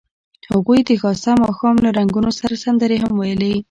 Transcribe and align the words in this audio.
هغوی 0.51 0.79
د 0.87 0.89
ښایسته 1.01 1.31
ماښام 1.43 1.75
له 1.85 1.89
رنګونو 1.97 2.29
سره 2.39 2.53
سندرې 2.63 2.97
هم 3.03 3.13
ویلې. 3.17 3.53